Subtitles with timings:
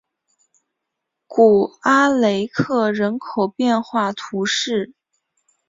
[1.27, 4.95] 古阿雷克人口变化图示